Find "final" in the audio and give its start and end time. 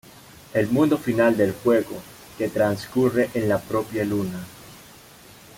0.97-1.37